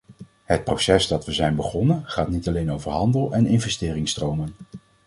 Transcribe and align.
Het 0.43 0.63
proces 0.63 1.07
dat 1.07 1.25
we 1.25 1.31
zijn 1.31 1.55
begonnen 1.55 2.03
gaat 2.05 2.29
niet 2.29 2.47
alleen 2.47 2.71
over 2.71 2.91
handel 2.91 3.33
en 3.33 3.47
investeringsstromen. 3.47 4.55